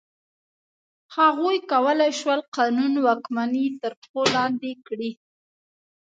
هغوی 1.17 1.57
کولای 1.71 2.11
شول 2.19 2.39
قانون 2.55 2.93
واکمني 3.05 3.65
تر 3.81 3.93
پښو 4.01 4.21
لاندې 4.35 4.71
کړي. 4.87 5.11